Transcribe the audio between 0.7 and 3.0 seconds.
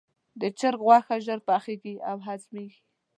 غوښه ژر پخیږي او هضمېږي.